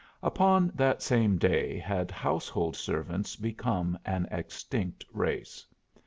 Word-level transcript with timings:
Upon 0.23 0.71
that 0.73 1.03
same 1.03 1.37
day 1.37 1.77
had 1.77 2.09
household 2.09 2.75
servants 2.75 3.35
become 3.35 3.99
an 4.03 4.27
extinct 4.31 5.05
race. 5.13 5.63